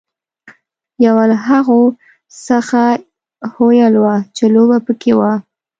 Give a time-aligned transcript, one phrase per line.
[1.05, 1.81] یوه له هغو
[2.47, 2.81] څخه
[3.53, 5.31] هویل وه چې لوبه پکې وه.